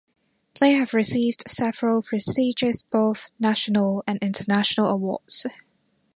They 0.59 0.71
have 0.71 0.95
received 0.95 1.43
several 1.47 2.01
prestigious 2.01 2.81
both 2.81 3.29
national 3.37 4.03
and 4.07 4.17
international 4.23 4.87
awards. 4.87 5.45